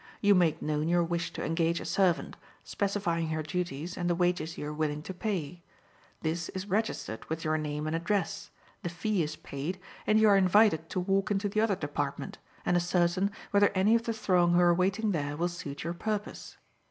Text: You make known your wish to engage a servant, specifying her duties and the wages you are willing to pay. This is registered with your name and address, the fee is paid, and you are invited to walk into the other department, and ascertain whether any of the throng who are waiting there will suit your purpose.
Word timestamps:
You 0.19 0.33
make 0.33 0.63
known 0.63 0.87
your 0.87 1.03
wish 1.03 1.31
to 1.33 1.45
engage 1.45 1.79
a 1.79 1.85
servant, 1.85 2.35
specifying 2.63 3.27
her 3.27 3.43
duties 3.43 3.95
and 3.95 4.09
the 4.09 4.15
wages 4.15 4.57
you 4.57 4.65
are 4.65 4.73
willing 4.73 5.03
to 5.03 5.13
pay. 5.13 5.61
This 6.23 6.49
is 6.49 6.67
registered 6.67 7.23
with 7.29 7.45
your 7.45 7.55
name 7.59 7.85
and 7.85 7.95
address, 7.95 8.49
the 8.81 8.89
fee 8.89 9.21
is 9.21 9.35
paid, 9.35 9.79
and 10.07 10.19
you 10.19 10.27
are 10.27 10.37
invited 10.37 10.89
to 10.89 10.99
walk 10.99 11.29
into 11.29 11.47
the 11.47 11.61
other 11.61 11.75
department, 11.75 12.39
and 12.65 12.75
ascertain 12.75 13.29
whether 13.51 13.69
any 13.75 13.93
of 13.93 14.05
the 14.05 14.11
throng 14.13 14.53
who 14.55 14.61
are 14.61 14.73
waiting 14.73 15.11
there 15.11 15.37
will 15.37 15.47
suit 15.49 15.83
your 15.83 15.93
purpose. 15.93 16.57